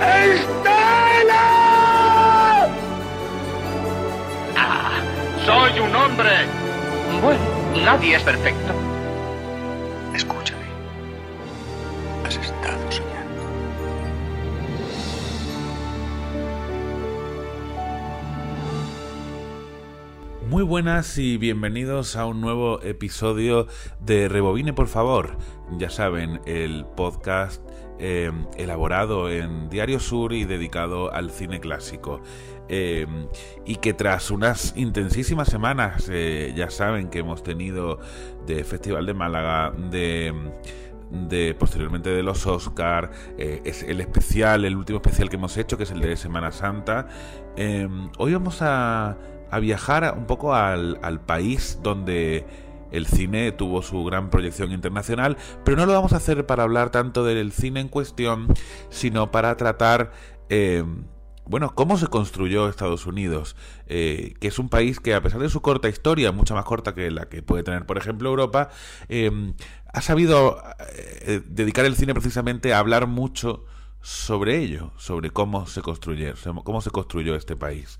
[0.00, 1.44] ¡Estela!
[4.56, 5.00] Ah,
[5.44, 6.30] soy un hombre.
[7.22, 7.40] Bueno,
[7.84, 8.72] nadie es perfecto.
[10.14, 10.64] Escúchame.
[12.26, 13.42] Has estado soñando.
[20.48, 23.66] Muy buenas y bienvenidos a un nuevo episodio
[24.00, 25.36] de Rebobine, por favor.
[25.78, 27.62] Ya saben, el podcast
[27.98, 32.20] eh, elaborado en Diario Sur y dedicado al cine clásico.
[32.68, 33.06] Eh,
[33.66, 38.00] y que tras unas intensísimas semanas, eh, ya saben que hemos tenido
[38.46, 40.34] de Festival de Málaga, de
[41.10, 45.84] de posteriormente de los Oscar, es el especial, el último especial que hemos hecho, que
[45.84, 47.06] es el de Semana Santa.
[48.18, 49.16] hoy vamos a,
[49.60, 52.44] viajar un poco al, país donde
[52.96, 56.90] el cine tuvo su gran proyección internacional, pero no lo vamos a hacer para hablar
[56.90, 58.48] tanto del cine en cuestión,
[58.90, 60.12] sino para tratar...
[60.48, 60.84] Eh,
[61.46, 63.54] bueno, cómo se construyó Estados Unidos,
[63.86, 66.94] eh, que es un país que a pesar de su corta historia, mucha más corta
[66.94, 68.70] que la que puede tener, por ejemplo, Europa,
[69.08, 69.52] eh,
[69.92, 70.62] ha sabido
[71.26, 73.66] eh, dedicar el cine precisamente a hablar mucho
[74.00, 76.32] sobre ello, sobre cómo se construyó,
[76.64, 77.98] cómo se construyó este país.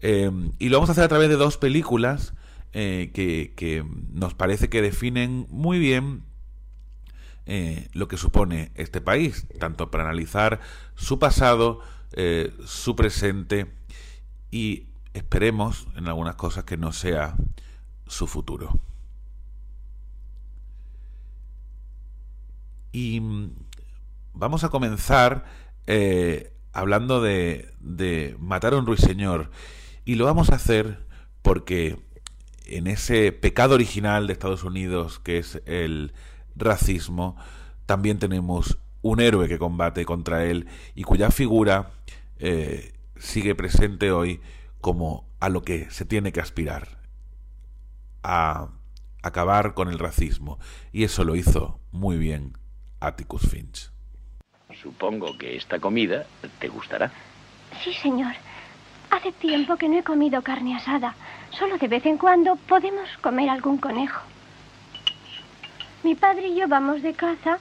[0.00, 2.34] y lo vamos a hacer a través de dos películas
[2.72, 6.24] que, que, nos parece que definen muy bien
[7.92, 10.60] lo que supone este país, tanto para analizar
[10.94, 11.80] su pasado,
[12.14, 13.72] eh, su presente
[14.50, 17.36] y esperemos en algunas cosas que no sea
[18.06, 18.78] su futuro.
[22.92, 23.50] Y mm,
[24.34, 25.46] vamos a comenzar
[25.86, 29.50] eh, hablando de, de matar a un ruiseñor
[30.04, 31.06] y lo vamos a hacer
[31.40, 31.98] porque
[32.66, 36.12] en ese pecado original de Estados Unidos que es el
[36.54, 37.36] racismo
[37.86, 41.90] también tenemos un héroe que combate contra él y cuya figura
[42.38, 44.40] eh, sigue presente hoy
[44.80, 46.98] como a lo que se tiene que aspirar,
[48.22, 48.68] a
[49.22, 50.58] acabar con el racismo.
[50.92, 52.56] Y eso lo hizo muy bien
[53.00, 53.90] Atticus Finch.
[54.80, 56.26] Supongo que esta comida
[56.58, 57.12] te gustará.
[57.82, 58.34] Sí, señor.
[59.10, 61.14] Hace tiempo que no he comido carne asada.
[61.58, 64.22] Solo de vez en cuando podemos comer algún conejo.
[66.02, 67.58] Mi padre y yo vamos de caza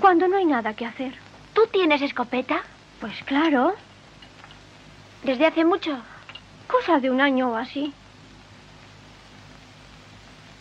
[0.00, 1.14] cuando no hay nada que hacer.
[1.54, 2.60] ¿Tú tienes escopeta?
[3.00, 3.74] Pues claro.
[5.22, 5.98] ¿Desde hace mucho?
[6.66, 7.92] Cosa de un año o así.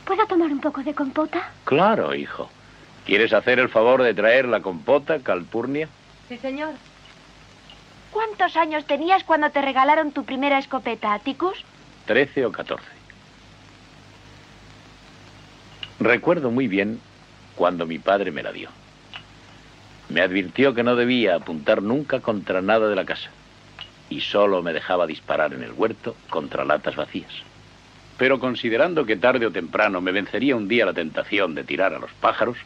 [0.06, 1.52] ¿Puedo tomar un poco de compota?
[1.66, 2.50] Claro, hijo.
[3.06, 5.90] ¿Quieres hacer el favor de traer la compota, Calpurnia?
[6.30, 6.74] Sí, señor.
[8.12, 11.64] ¿Cuántos años tenías cuando te regalaron tu primera escopeta, Ticus?
[12.08, 12.84] 13 o 14.
[16.00, 17.00] Recuerdo muy bien
[17.56, 18.70] cuando mi padre me la dio.
[20.10, 23.30] Me advirtió que no debía apuntar nunca contra nada de la casa
[24.10, 27.32] y solo me dejaba disparar en el huerto contra latas vacías.
[28.18, 32.00] Pero considerando que tarde o temprano me vencería un día la tentación de tirar a
[32.00, 32.58] los pájaros,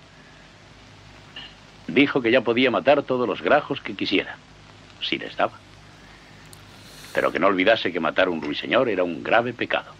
[1.88, 4.38] dijo que ya podía matar todos los grajos que quisiera,
[5.02, 5.58] si les daba.
[7.14, 9.94] Pero que no olvidase que matar a un ruiseñor era un grave pecado.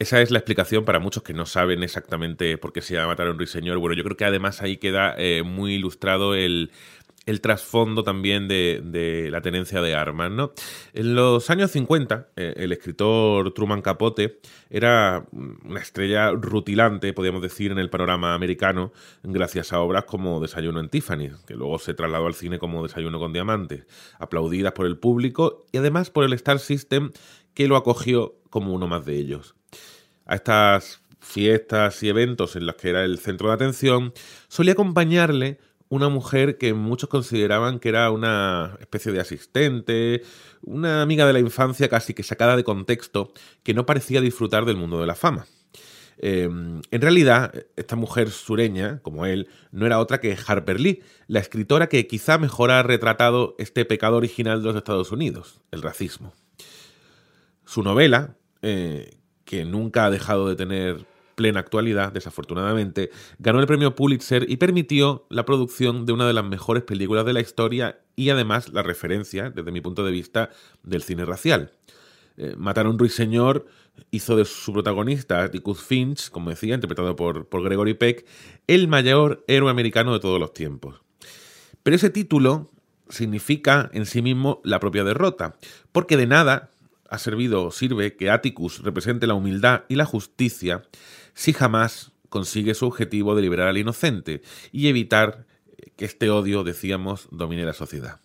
[0.00, 3.26] Esa es la explicación para muchos que no saben exactamente por qué se llama matar
[3.26, 3.76] a un ruiseñor.
[3.76, 6.70] Bueno, yo creo que además ahí queda eh, muy ilustrado el,
[7.26, 10.30] el trasfondo también de, la tenencia de armas.
[10.30, 10.52] ¿no?
[10.92, 17.72] En los años 50, eh, el escritor Truman Capote era una estrella rutilante, podríamos decir,
[17.72, 18.92] en el panorama americano,
[19.22, 23.18] gracias a obras como Desayuno en Tiffany, que luego se trasladó al cine como Desayuno
[23.18, 23.86] con Diamantes,
[24.18, 27.10] aplaudidas por el público y además por el Star System,
[27.54, 29.54] que lo acogió como uno más de ellos
[30.30, 34.12] a estas fiestas y eventos en los que era el centro de atención,
[34.48, 35.58] solía acompañarle
[35.90, 40.22] una mujer que muchos consideraban que era una especie de asistente,
[40.62, 43.32] una amiga de la infancia casi que sacada de contexto,
[43.64, 45.46] que no parecía disfrutar del mundo de la fama.
[46.22, 51.40] Em, en realidad, esta mujer sureña, como él, no era otra que Harper Lee, la
[51.40, 56.34] escritora que quizá mejor ha retratado este pecado original de los Estados Unidos, el racismo.
[57.64, 61.04] Su novela, eh, que nunca ha dejado de tener
[61.40, 66.44] plena actualidad, desafortunadamente, ganó el premio Pulitzer y permitió la producción de una de las
[66.44, 70.50] mejores películas de la historia y además la referencia, desde mi punto de vista,
[70.82, 71.72] del cine racial.
[72.36, 73.64] Eh, Matar a un ruiseñor
[74.10, 78.26] hizo de su protagonista, Atticus Finch, como decía, interpretado por, por Gregory Peck,
[78.66, 81.00] el mayor héroe americano de todos los tiempos.
[81.82, 82.70] Pero ese título
[83.08, 85.56] significa en sí mismo la propia derrota,
[85.90, 86.69] porque de nada
[87.10, 90.82] ha servido o sirve que Atticus represente la humildad y la justicia
[91.34, 94.42] si jamás consigue su objetivo de liberar al inocente
[94.72, 95.46] y evitar
[95.96, 98.20] que este odio, decíamos, domine la sociedad.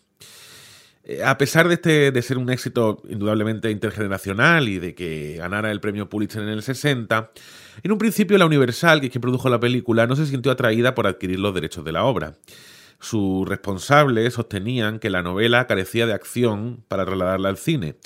[1.04, 5.72] Eh, a pesar de, este, de ser un éxito indudablemente intergeneracional y de que ganara
[5.72, 7.32] el premio Pulitzer en el 60,
[7.84, 10.96] en un principio la Universal, que es quien produjo la película, no se sintió atraída
[10.96, 12.36] por adquirir los derechos de la obra.
[13.00, 17.98] Sus responsables sostenían que la novela carecía de acción para trasladarla al cine.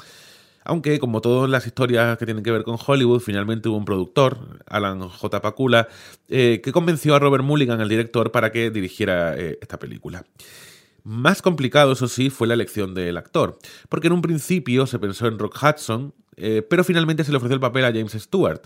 [0.70, 4.60] Aunque, como todas las historias que tienen que ver con Hollywood, finalmente hubo un productor,
[4.68, 5.42] Alan J.
[5.42, 5.88] Pakula,
[6.28, 10.24] eh, que convenció a Robert Mulligan, el director, para que dirigiera eh, esta película.
[11.04, 13.58] Más complicado, eso sí, fue la elección del actor,
[13.90, 17.56] porque en un principio se pensó en Rock Hudson, eh, pero finalmente se le ofreció
[17.56, 18.62] el papel a James Stewart,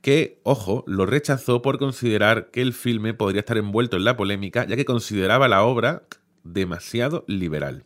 [0.00, 4.64] que, ojo, lo rechazó por considerar que el filme podría estar envuelto en la polémica,
[4.64, 6.04] ya que consideraba la obra
[6.44, 7.82] demasiado liberal.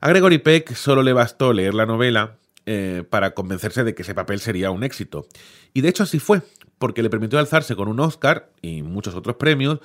[0.00, 4.14] A Gregory Peck solo le bastó leer la novela eh, para convencerse de que ese
[4.14, 5.26] papel sería un éxito.
[5.72, 6.42] Y de hecho así fue,
[6.78, 9.78] porque le permitió alzarse con un Oscar y muchos otros premios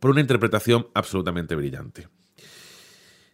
[0.00, 2.08] por una interpretación absolutamente brillante.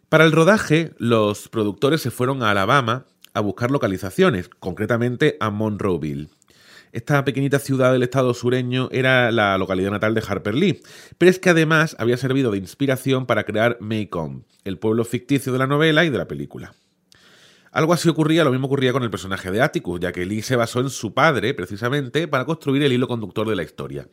[0.09, 6.29] Para el rodaje, los productores se fueron a Alabama a buscar localizaciones, concretamente a Monroeville.
[6.95, 10.81] Esta pequeñita ciudad del estado sureño era la localidad natal de Harper Lee,
[11.17, 15.59] pero es que además había servido de inspiración para crear Macomb, el pueblo ficticio de
[15.59, 16.73] la novela y de la película.
[17.73, 20.55] Algo así ocurría, lo mismo ocurría con el personaje de Atticus, ya que Lee se
[20.55, 24.07] basó en su padre, precisamente, para construir el hilo conductor de la historia.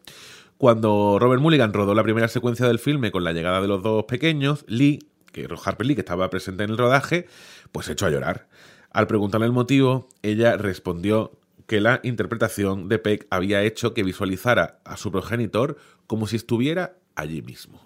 [0.58, 4.06] Cuando Robert Mulligan rodó la primera secuencia del filme con la llegada de los dos
[4.06, 4.99] pequeños, Lee
[5.31, 7.29] que Harper Lee, que estaba presente en el rodaje,
[7.70, 8.49] pues se echó a llorar.
[8.90, 11.31] Al preguntarle el motivo, ella respondió
[11.72, 16.96] que la interpretación de Peck había hecho que visualizara a su progenitor como si estuviera
[17.16, 17.80] allí mismo.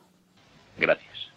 [0.77, 1.29] Gracias.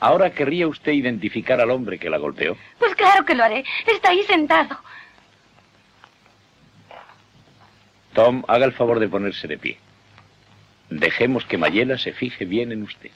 [0.00, 2.56] ¿Ahora querría usted identificar al hombre que la golpeó?
[2.78, 3.62] Pues claro que lo haré.
[3.86, 4.78] Está ahí sentado.
[8.14, 9.78] Tom, haga el favor de ponerse de pie.
[10.88, 13.10] Dejemos que Mayela se fije bien en usted.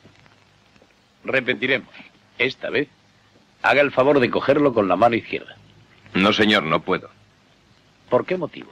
[1.25, 1.94] Repetiremos.
[2.37, 2.88] Esta vez,
[3.62, 5.56] haga el favor de cogerlo con la mano izquierda.
[6.12, 7.14] No, señor, no puedo.
[8.15, 8.71] ¿Por qué motivo?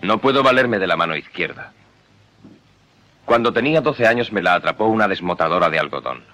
[0.00, 1.74] No puedo valerme de la mano izquierda.
[3.26, 6.24] Cuando tenía 12 años me la atrapó una desmotadora de algodón.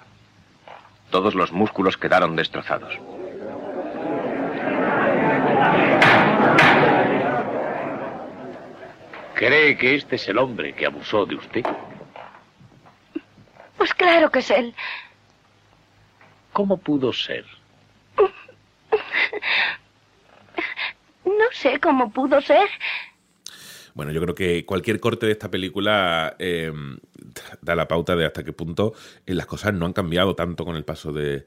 [1.11, 2.95] Todos los músculos quedaron destrozados.
[9.35, 11.65] ¿Cree que este es el hombre que abusó de usted?
[13.77, 14.73] Pues claro que es él.
[16.53, 17.45] ¿Cómo pudo ser?
[21.38, 22.69] No sé cómo pudo ser.
[23.94, 26.73] Bueno, yo creo que cualquier corte de esta película eh,
[27.61, 28.94] da la pauta de hasta qué punto
[29.26, 31.46] eh, las cosas no han cambiado tanto con el paso de,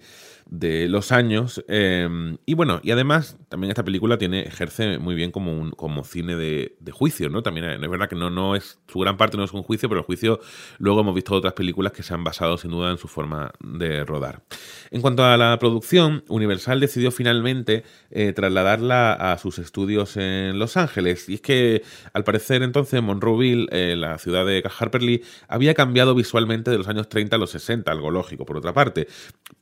[0.51, 1.63] de los años.
[1.67, 6.03] Em, y bueno, y además también esta película tiene, ejerce muy bien como un como
[6.03, 7.41] cine de, juicio, ¿no?
[7.41, 10.01] También es verdad que no, no es, su gran parte no es un juicio, pero
[10.01, 10.41] el juicio
[10.77, 14.03] luego hemos visto otras películas que se han basado sin duda en su forma de
[14.03, 14.43] rodar.
[14.91, 20.75] En cuanto a la producción, Universal decidió finalmente eh, trasladarla a sus estudios en Los
[20.75, 21.29] Ángeles.
[21.29, 21.81] Y es que
[22.11, 26.89] al parecer entonces Monroeville, eh, la ciudad de Harper Lee, había cambiado visualmente de los
[26.89, 29.07] años 30 a los 60, algo lógico por otra parte.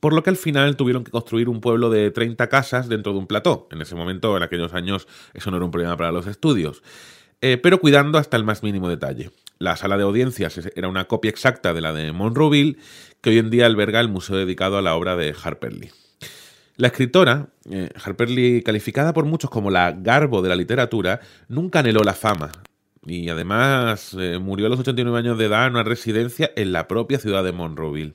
[0.00, 3.18] Por lo que al final tuvieron que construir un pueblo de 30 casas dentro de
[3.18, 3.68] un plató.
[3.70, 6.82] En ese momento, en aquellos años, eso no era un problema para los estudios.
[7.42, 9.30] Eh, pero cuidando hasta el más mínimo detalle.
[9.58, 12.78] La sala de audiencias era una copia exacta de la de Monroeville,
[13.20, 15.90] que hoy en día alberga el museo dedicado a la obra de Harper Lee.
[16.76, 21.80] La escritora, eh, Harper Lee, calificada por muchos como la garbo de la literatura, nunca
[21.80, 22.52] anheló la fama,
[23.04, 26.88] y además eh, murió a los 89 años de edad en una residencia en la
[26.88, 28.14] propia ciudad de Monroeville.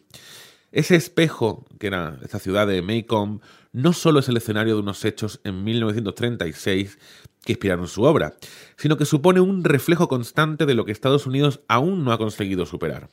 [0.75, 3.39] Ese espejo, que era esta ciudad de Maycomb,
[3.71, 6.99] no solo es el escenario de unos hechos en 1936
[7.45, 8.33] que inspiraron su obra,
[8.75, 12.65] sino que supone un reflejo constante de lo que Estados Unidos aún no ha conseguido
[12.65, 13.07] superar.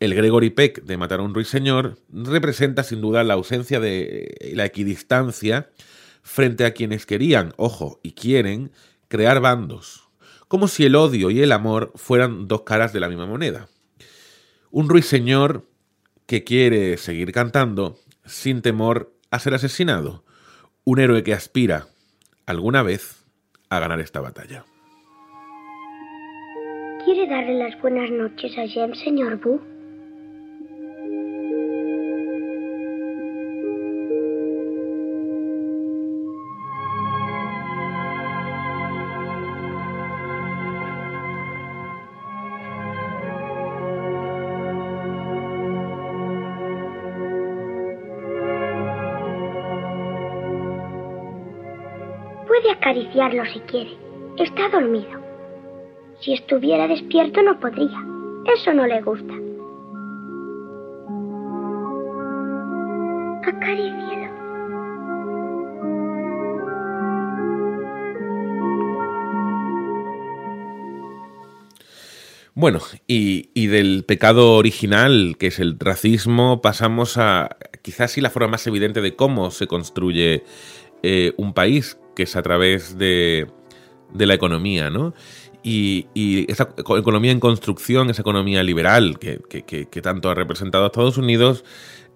[0.00, 4.64] El Gregory Peck de Matar a un ruiseñor representa sin duda la ausencia de la
[4.64, 5.70] equidistancia
[6.22, 8.72] frente a quienes querían, ojo, y quieren
[9.06, 10.08] crear bandos,
[10.48, 13.68] como si el odio y el amor fueran dos caras de la misma moneda.
[14.72, 15.64] Un ruiseñor
[16.26, 20.24] que quiere seguir cantando sin temor a ser asesinado.
[20.84, 21.86] Un héroe que aspira
[22.46, 23.24] alguna vez
[23.70, 24.64] a ganar esta batalla.
[27.04, 29.71] ¿Quiere darle las buenas noches a James, señor Boo?
[52.72, 53.90] Acariciarlo si quiere.
[54.38, 55.20] Está dormido.
[56.20, 57.98] Si estuviera despierto no podría.
[58.56, 59.34] Eso no le gusta.
[63.46, 64.32] Acarícielo.
[72.54, 78.48] Bueno, y, del pecado original, que es el racismo, pasamos a quizás sí la forma
[78.48, 80.44] más evidente de cómo se construye
[81.02, 83.48] eh, un país, que es a través de,
[84.14, 85.14] la economía, ¿no?
[85.62, 86.06] Y,
[86.50, 91.64] esa economía en construcción, esa economía liberal que, tanto ha representado a Estados Unidos,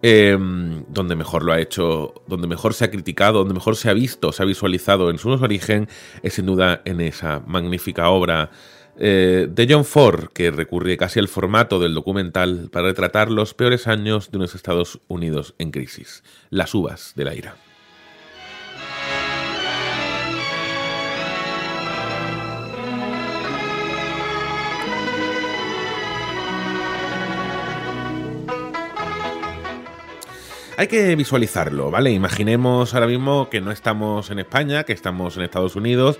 [0.02, 3.94] em, donde mejor lo ha hecho, donde mejor se ha criticado, donde mejor se ha
[3.94, 5.88] visto, se ha visualizado en su origen,
[6.22, 8.50] es sin duda en esa magnífica obra
[8.98, 13.86] eh, de John Ford, que recurre casi al formato del documental para retratar los peores
[13.86, 17.56] años de unos Estados Unidos en crisis, las uvas de la ira.
[30.78, 32.10] Hay que visualizarlo, ¿vale?
[32.10, 36.18] Imaginemos ahora mismo que no estamos en España, que estamos en Estados Unidos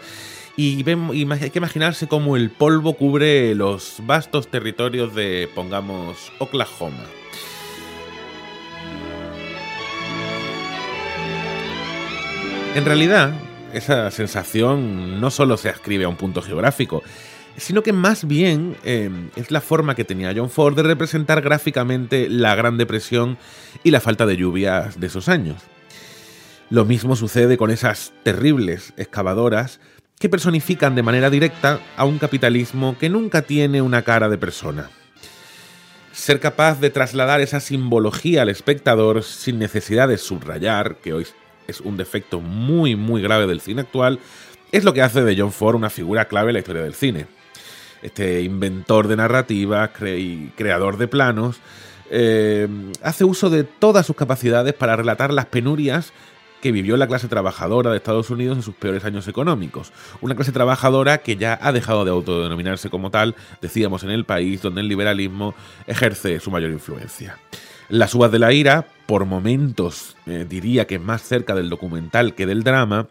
[0.56, 7.04] y, hay que imaginarse cómo el polvo cubre los vastos territorios de, pongamos, Oklahoma.
[12.74, 13.34] En realidad,
[13.74, 17.02] esa sensación no solo se ascribe a un punto geográfico,
[17.56, 22.28] sino que más bien eh, es la forma que tenía John Ford de representar gráficamente
[22.28, 23.38] la Gran Depresión
[23.82, 25.62] y la falta de lluvias de esos años.
[26.68, 29.80] Lo mismo sucede con esas terribles excavadoras
[30.18, 34.90] que personifican de manera directa a un capitalismo que nunca tiene una cara de persona.
[36.12, 41.26] Ser capaz de trasladar esa simbología al espectador sin necesidad de subrayar, que hoy
[41.68, 44.18] es un defecto muy muy grave del cine actual,
[44.72, 47.26] es lo que hace de John Ford una figura clave en la historia del cine.
[48.06, 51.56] Este inventor de narrativa y creador de planos
[52.08, 52.68] eh,
[53.02, 56.12] hace uso de todas sus capacidades para relatar las penurias
[56.62, 59.92] que vivió la clase trabajadora de Estados Unidos en sus peores años económicos.
[60.20, 64.62] Una clase trabajadora que ya ha dejado de autodenominarse como tal, decíamos, en el país
[64.62, 65.56] donde el liberalismo
[65.88, 67.40] ejerce su mayor influencia.
[67.88, 72.46] Las uvas de la ira, por momentos eh, diría que más cerca del documental que
[72.46, 73.08] del drama,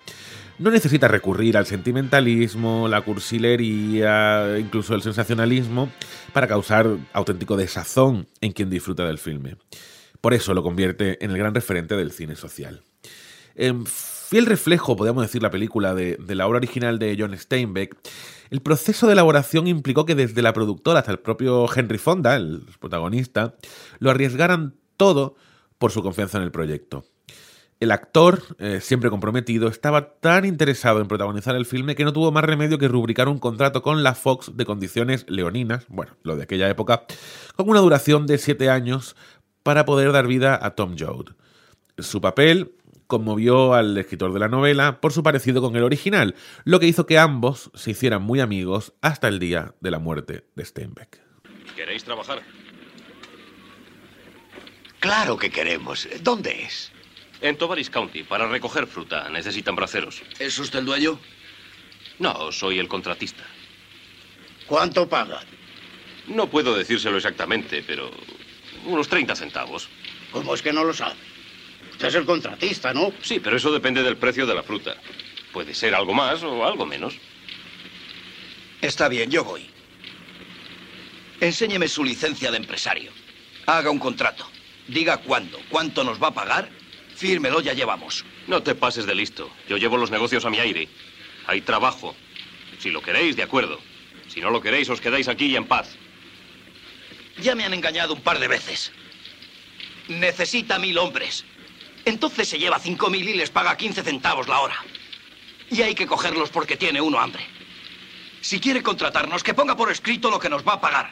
[0.58, 5.90] no necesita recurrir al sentimentalismo, la cursilería, incluso el sensacionalismo,
[6.34, 9.58] para causar auténtico desazón en quien disfruta del filme.
[10.22, 12.84] Por eso lo convierte en el gran referente del cine social.
[13.56, 17.96] En fiel reflejo, podríamos decir, la película de, la obra original de John Steinbeck,
[18.50, 22.64] el proceso de elaboración implicó que desde la productora hasta el propio Henry Fonda, el
[22.80, 23.56] protagonista,
[24.00, 25.36] lo arriesgaran todo
[25.78, 27.06] por su confianza en el proyecto.
[27.82, 32.32] El actor, eh, siempre comprometido, estaba tan interesado en protagonizar el filme que no tuvo
[32.32, 36.44] más remedio que rubricar un contrato con la Fox de condiciones leoninas, bueno, lo de
[36.44, 37.06] aquella época,
[37.58, 39.18] con una duración de siete años
[39.62, 41.36] para poder dar vida a Tom Joad.
[41.98, 42.72] Su papel
[43.08, 47.06] conmovió al escritor de la novela por su parecido con el original, lo que hizo
[47.06, 51.20] que ambos se hicieran muy amigos hasta el día de la muerte de Steinbeck.
[51.76, 52.42] ¿Queréis trabajar?
[55.00, 56.08] Claro que queremos.
[56.24, 56.95] ¿Dónde es?
[57.42, 59.30] En Tovaris County, para recoger fruta.
[59.30, 60.22] Necesitan braceros.
[60.40, 61.20] ¿Es usted el dueño?
[62.20, 63.44] No, soy el contratista.
[64.68, 65.46] ¿Cuánto pagan?
[66.28, 68.10] No puedo decírselo exactamente, pero
[68.86, 69.90] unos 30 centavos.
[70.32, 71.16] ¿Cómo es que no lo sabe?
[71.92, 73.14] Usted es el contratista, ¿no?
[73.22, 74.96] Sí, pero eso depende del precio de la fruta.
[75.54, 77.16] Puede ser algo más o algo menos.
[78.82, 79.70] Está bien, yo voy.
[81.40, 83.12] Enséñeme su licencia de empresario.
[83.66, 84.50] Haga un contrato.
[84.88, 86.70] Diga cuándo, cuánto nos va a pagar.
[87.16, 88.26] Fírmelo, ya llevamos.
[88.48, 89.50] No te pases de listo.
[89.70, 90.90] Yo llevo los negocios a mi aire.
[91.48, 92.16] Hay trabajo.
[92.80, 93.80] Si lo queréis, de acuerdo.
[94.28, 95.96] Si no lo queréis, os quedáis aquí y en paz.
[97.42, 98.92] Ya me han engañado un par de veces.
[100.10, 101.46] Necesita mil hombres.
[102.04, 104.84] Entonces se lleva 5.000 y les paga 15 centavos la hora.
[105.72, 107.44] Y hay que cogerlos porque tiene uno hambre.
[108.42, 111.12] Si quiere contratarnos, que ponga por escrito lo que nos va a pagar.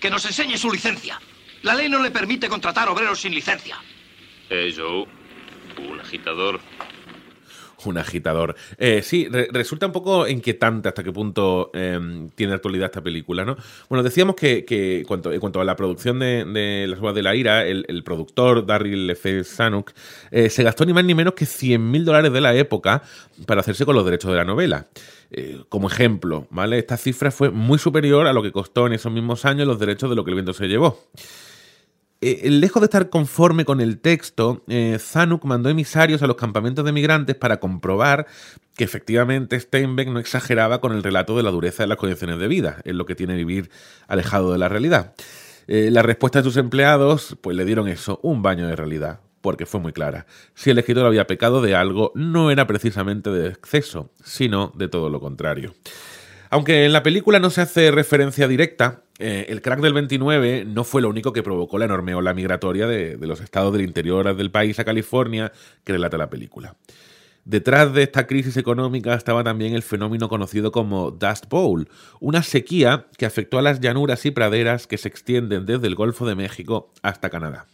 [0.00, 1.20] Que nos enseñe su licencia.
[1.62, 3.78] La ley no le permite contratar obreros sin licencia.
[4.50, 5.06] Eh, Joe,
[5.88, 6.60] un agitador
[7.86, 8.54] un agitador.
[8.78, 13.56] Eh, sí, resulta un poco inquietante hasta qué punto em, tiene actualidad esta película, ¿no?
[13.88, 18.02] Bueno, decíamos que, en cuanto a la producción de, Las Uvas de la Ira, el,
[18.04, 19.44] productor, Darryl F.
[19.44, 19.92] Sanuk,
[20.30, 23.02] eh, se gastó ni más ni menos que 100.000 dólares de la época
[23.46, 24.86] para hacerse con los derechos de la novela.
[25.30, 26.78] Eh, como ejemplo, ¿vale?
[26.78, 30.10] Esta cifra fue muy superior a lo que costó en esos mismos años los derechos
[30.10, 30.98] de lo que el viento se llevó.
[32.22, 36.84] Eh, lejos de estar conforme con el texto, eh, Zanuck mandó emisarios a los campamentos
[36.84, 38.26] de migrantes para comprobar
[38.76, 42.48] que efectivamente Steinbeck no exageraba con el relato de la dureza de las condiciones de
[42.48, 43.70] vida, en lo que tiene vivir
[44.06, 45.14] alejado de la realidad.
[45.66, 49.66] Eh, la respuesta de sus empleados, pues le dieron eso, un baño de realidad, porque
[49.66, 50.26] fue muy clara.
[50.54, 55.08] Si el escritor había pecado de algo, no era precisamente de exceso, sino de todo
[55.08, 55.74] lo contrario.
[56.52, 60.82] Aunque en la película no se hace referencia directa, eh, el crack del 29 no
[60.82, 64.50] fue lo único que provocó la enorme ola migratoria de, los estados del interior del
[64.50, 65.52] país a California
[65.84, 66.74] que relata la película.
[67.44, 71.88] Detrás de esta crisis económica estaba también el fenómeno conocido como Dust Bowl,
[72.18, 76.26] una sequía que afectó a las llanuras y praderas que se extienden desde el Golfo
[76.26, 77.66] de México hasta Canadá.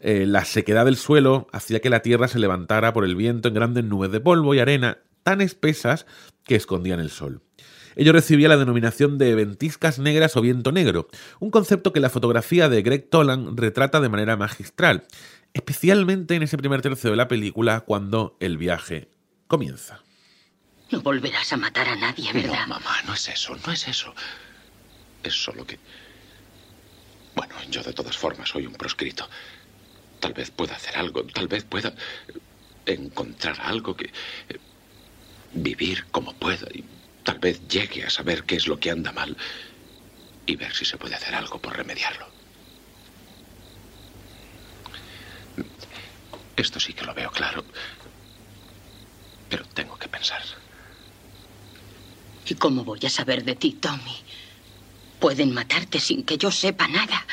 [0.00, 3.54] Eh, la sequedad del suelo hacía que la tierra se levantara por el viento en
[3.54, 6.06] grandes nubes de polvo y arena tan espesas
[6.46, 7.42] que escondían el sol.
[7.96, 11.08] Ello recibía la denominación de ventiscas negras o viento negro,
[11.40, 15.04] un concepto que la fotografía de Greg Tolan retrata de manera magistral,
[15.54, 19.08] especialmente en ese primer tercio de la película cuando el viaje
[19.46, 20.02] comienza.
[20.90, 22.66] No volverás a matar a nadie, ¿verdad?
[22.66, 24.12] No, mamá, no es eso, no es eso.
[25.22, 25.78] Es solo que...
[27.34, 29.28] Bueno, yo de todas formas soy un proscrito.
[30.18, 31.94] Tal vez pueda hacer algo, tal vez pueda
[32.86, 34.06] encontrar algo que...
[34.48, 34.58] Eh,
[35.52, 36.84] vivir como pueda y
[37.24, 39.36] Tal vez llegue a saber qué es lo que anda mal
[40.46, 42.26] y ver si se puede hacer algo por remediarlo.
[46.56, 47.64] Esto sí que lo veo claro,
[49.48, 50.42] pero tengo que pensar.
[52.46, 54.16] ¿Y cómo voy a saber de ti, Tommy?
[55.20, 57.26] Pueden matarte sin que yo sepa nada.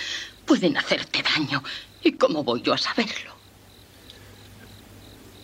[0.46, 1.64] Pueden hacerte daño.
[2.04, 3.36] ¿Y cómo voy yo a saberlo?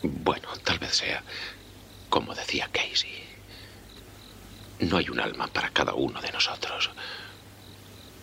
[0.03, 1.23] Bueno, tal vez sea
[2.09, 3.32] como decía Casey.
[4.79, 6.91] No hay un alma para cada uno de nosotros.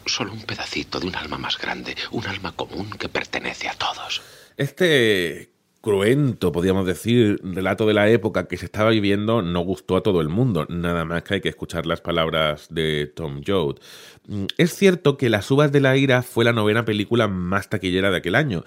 [0.06, 4.22] Solo un pedacito de un alma más grande, un alma común que pertenece a todos.
[4.56, 10.02] Este cruento, podríamos decir, relato de la época que se estaba viviendo no gustó a
[10.02, 13.76] todo el mundo, nada más que hay que escuchar las palabras de Tom Joad.
[14.26, 18.10] Mm, es cierto que Las uvas de la ira fue la novena película más taquillera
[18.10, 18.64] de aquel año,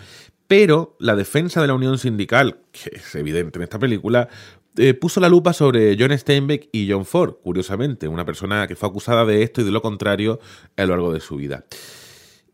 [0.47, 4.29] pero la defensa de la unión sindical, que es evidente en esta película,
[4.77, 8.89] eh, puso la lupa sobre John Steinbeck y John Ford, curiosamente, una persona que fue
[8.89, 10.39] acusada de esto y de lo contrario
[10.77, 11.65] a lo largo de su vida.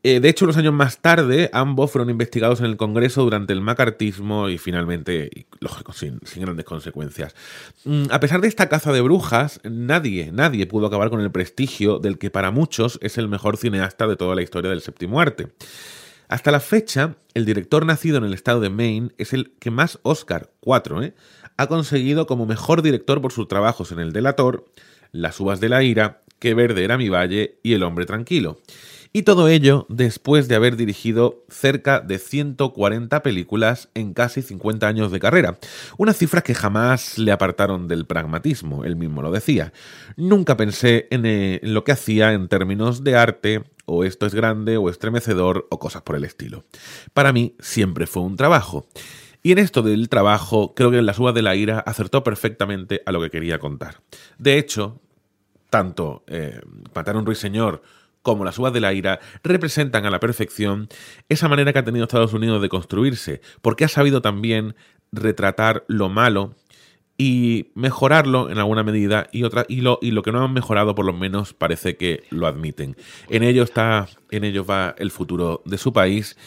[0.02, 3.60] Eh, de hecho, unos años más tarde, ambos fueron investigados en el Congreso durante el
[3.60, 7.36] macartismo y finalmente, lógico, sin, grandes consecuencias.
[7.84, 12.00] Mm, a pesar de esta caza de brujas, nadie, nadie pudo acabar con el prestigio
[12.00, 15.50] del que para muchos es el mejor cineasta de toda la historia del séptimo arte.
[16.30, 20.00] Hasta la fecha, el director nacido en el estado de Maine es el que más
[20.04, 21.14] Oscar, 4, ¿eh?
[21.60, 24.64] Ha conseguido como mejor director por sus trabajos en El Delator,
[25.12, 28.62] Las Uvas de la Ira, Qué verde era mi valle y El Hombre Tranquilo.
[29.12, 35.12] Y todo ello después de haber dirigido cerca de 140 películas en casi 50 años
[35.12, 35.58] de carrera.
[35.98, 39.74] Una cifra que jamás le apartaron del pragmatismo, él mismo lo decía.
[40.16, 44.34] Nunca pensé en, eh, en lo que hacía en términos de arte, o esto es
[44.34, 46.64] grande, o estremecedor, o cosas por el estilo.
[47.14, 48.88] Para mí siempre fue un trabajo.
[49.42, 53.02] Y en esto del trabajo, creo que en la suba de la ira acertó perfectamente
[53.06, 54.02] a lo que quería contar.
[54.38, 55.00] De hecho,
[55.70, 56.60] tanto eh,
[57.24, 57.82] ruiseñor
[58.22, 60.90] como las uvas de la ira representan a la perfección
[61.30, 64.76] esa manera que ha tenido Estados Unidos de construirse, porque ha sabido también
[65.12, 66.56] retratar lo malo
[67.18, 70.96] y mejorarlo en alguna medida y otra y lo, y lo que no han mejorado
[70.96, 72.96] por lo menos parece que lo admiten.
[73.30, 76.38] En ello está en ello va el futuro de su país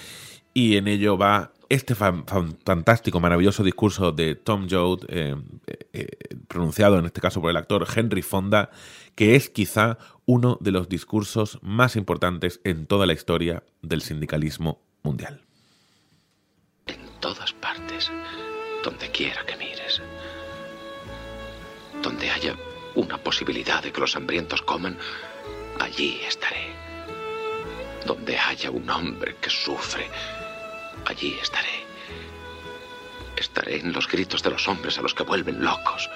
[0.54, 5.34] y en ello va este fantástico, maravilloso discurso de Tom Joad, eh,
[5.66, 6.06] eh, eh,
[6.46, 8.70] pronunciado en este caso por el actor Henry Fonda,
[9.14, 14.82] que es quizá uno de los discursos más importantes en toda la historia del sindicalismo
[15.02, 15.40] mundial.
[16.88, 18.12] En todas partes,
[18.84, 20.02] donde quiera que mires,
[22.02, 22.54] donde haya
[22.96, 24.98] una posibilidad de que los hambrientos coman,
[25.80, 26.70] allí estaré.
[28.06, 30.10] Donde haya un hombre que sufre,
[31.06, 31.86] Allí estaré.
[33.36, 36.08] Estaré en los gritos de los hombres a los que vuelven locos.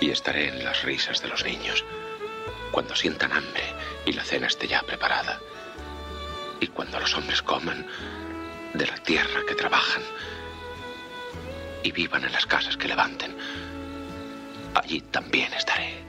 [0.00, 1.84] Y estaré en las risas de los niños
[2.70, 3.62] cuando sientan hambre
[4.06, 5.40] y la cena esté ya preparada.
[6.60, 7.86] Y cuando los hombres coman
[8.74, 10.02] de la tierra que trabajan
[11.82, 13.36] y vivan en las casas que levanten,
[14.74, 16.07] allí también estaré.